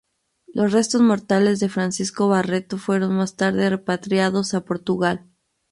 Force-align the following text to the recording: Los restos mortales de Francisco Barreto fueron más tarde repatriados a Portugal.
Los 0.47 0.71
restos 0.71 0.99
mortales 1.01 1.59
de 1.59 1.69
Francisco 1.69 2.27
Barreto 2.27 2.79
fueron 2.79 3.15
más 3.17 3.35
tarde 3.35 3.69
repatriados 3.69 4.55
a 4.55 4.65
Portugal. 4.65 5.27